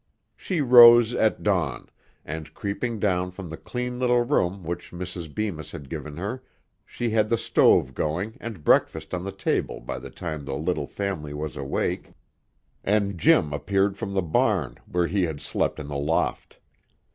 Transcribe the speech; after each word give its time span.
She 0.35 0.61
rose 0.61 1.13
at 1.13 1.43
dawn, 1.43 1.87
and, 2.25 2.51
creeping 2.55 2.97
down 2.97 3.29
from 3.29 3.49
the 3.49 3.55
clean 3.55 3.99
little 3.99 4.23
room 4.23 4.63
which 4.63 4.89
Mrs. 4.89 5.31
Bemis 5.31 5.73
had 5.73 5.89
given 5.91 6.17
her, 6.17 6.41
she 6.83 7.11
had 7.11 7.29
the 7.29 7.37
stove 7.37 7.93
going 7.93 8.35
and 8.39 8.63
breakfast 8.63 9.13
on 9.13 9.23
the 9.23 9.31
table 9.31 9.79
by 9.79 9.99
the 9.99 10.09
time 10.09 10.43
the 10.45 10.55
little 10.55 10.87
family 10.87 11.35
was 11.35 11.55
awake, 11.55 12.13
and 12.83 13.19
Jim 13.19 13.53
appeared 13.53 13.95
from 13.95 14.15
the 14.15 14.23
barn, 14.23 14.79
where 14.89 15.05
he 15.05 15.21
had 15.25 15.39
slept 15.39 15.79
in 15.79 15.85
the 15.87 15.99
loft. 15.99 16.57